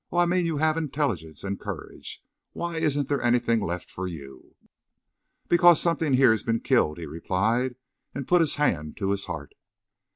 I 0.11 0.25
mean 0.25 0.47
you 0.47 0.57
have 0.57 0.77
intelligence 0.77 1.43
and 1.43 1.59
courage. 1.59 2.23
Why 2.53 2.77
isn't 2.77 3.07
there 3.07 3.21
anything 3.21 3.61
left 3.61 3.91
for 3.91 4.07
you?" 4.07 4.55
"Because 5.47 5.79
something 5.79 6.13
here's 6.15 6.41
been 6.41 6.61
killed," 6.61 6.97
he 6.97 7.05
replied, 7.05 7.75
and 8.15 8.27
put 8.27 8.41
his 8.41 8.55
hand 8.55 8.97
to 8.97 9.11
his 9.11 9.25
heart. 9.25 9.53